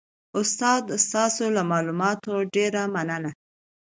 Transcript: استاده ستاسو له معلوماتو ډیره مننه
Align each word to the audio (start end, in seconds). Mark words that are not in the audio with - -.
استاده 0.39 0.95
ستاسو 1.07 1.45
له 1.55 1.61
معلوماتو 1.71 2.33
ډیره 2.53 2.83
مننه 2.93 3.31